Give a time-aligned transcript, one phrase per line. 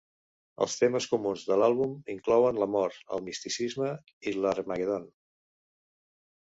[0.65, 3.93] Els temes comuns de l'àlbum inclouen la mort, el misticisme
[4.31, 5.11] i l'Harmagedon.